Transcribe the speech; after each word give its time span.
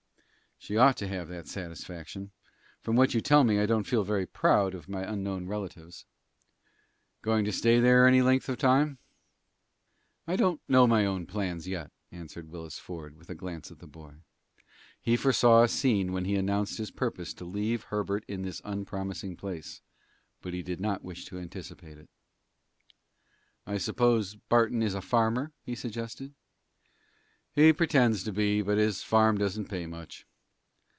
"She 0.63 0.77
ought 0.77 0.95
to 0.97 1.07
have 1.07 1.27
that 1.29 1.47
satisfaction. 1.47 2.33
From 2.81 2.95
what 2.95 3.15
you 3.15 3.19
tell 3.19 3.43
me, 3.43 3.59
I 3.59 3.65
don't 3.65 3.87
feel 3.87 4.03
very 4.03 4.27
proud 4.27 4.75
of 4.75 4.87
my 4.87 5.01
unknown 5.11 5.47
relatives." 5.47 6.05
"Goin' 7.23 7.43
to 7.45 7.51
stay 7.51 7.79
there 7.79 8.05
any 8.05 8.21
length 8.21 8.47
of 8.47 8.59
time?" 8.59 8.99
"I 10.27 10.35
don't 10.35 10.61
know 10.69 10.85
my 10.85 11.03
own 11.03 11.25
plans 11.25 11.67
yet," 11.67 11.89
answered 12.11 12.51
Willis 12.51 12.77
Ford, 12.77 13.17
with 13.17 13.27
a 13.31 13.33
glance 13.33 13.71
at 13.71 13.79
the 13.79 13.87
boy. 13.87 14.17
He 15.01 15.17
foresaw 15.17 15.63
a 15.63 15.67
scene 15.67 16.11
when 16.13 16.25
he 16.25 16.35
announced 16.35 16.77
his 16.77 16.91
purpose 16.91 17.33
to 17.33 17.43
leave 17.43 17.85
Herbert 17.85 18.23
in 18.27 18.43
this 18.43 18.61
unpromising 18.63 19.37
place, 19.37 19.81
but 20.43 20.53
he 20.53 20.61
did 20.61 20.79
not 20.79 21.03
wish 21.03 21.25
to 21.25 21.39
anticipate 21.39 21.97
it. 21.97 22.09
"I 23.65 23.79
suppose 23.79 24.35
Barton 24.35 24.83
is 24.83 24.93
a 24.93 25.01
farmer?" 25.01 25.53
he 25.63 25.73
suggested. 25.73 26.35
"He 27.51 27.73
pretends 27.73 28.23
to 28.25 28.31
be, 28.31 28.61
but 28.61 28.77
his 28.77 29.01
farm 29.01 29.39
doesn't 29.39 29.67
pay 29.67 29.87
much." 29.87 30.23